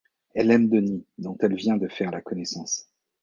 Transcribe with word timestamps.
Elle 0.33 0.49
aime 0.49 0.67
Denis 0.67 1.05
dont 1.19 1.37
elle 1.41 1.53
vient 1.53 1.77
de 1.77 1.87
faire 1.87 2.09
la 2.09 2.21
connaissance. 2.21 2.89